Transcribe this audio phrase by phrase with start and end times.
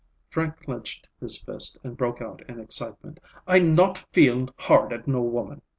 [0.29, 3.19] Frank clenched his fist and broke out in excitement.
[3.45, 5.61] "I not feel hard at no woman.